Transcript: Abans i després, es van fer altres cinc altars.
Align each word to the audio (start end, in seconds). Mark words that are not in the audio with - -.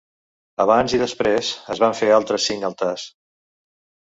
Abans 0.63 0.95
i 0.97 0.99
després, 1.01 1.51
es 1.75 1.83
van 1.85 1.93
fer 2.01 2.09
altres 2.21 2.49
cinc 2.51 2.67
altars. 2.71 3.05